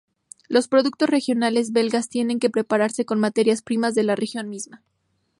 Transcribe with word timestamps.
Los 0.47 0.67
productos 0.67 1.11
regionales 1.11 1.73
belgas 1.73 2.09
tienen 2.09 2.39
que 2.39 2.49
prepararse 2.49 3.05
con 3.05 3.19
materias 3.19 3.61
primas 3.61 3.93
de 3.93 4.01
la 4.01 4.15
región 4.15 4.49
misma. 4.49 4.81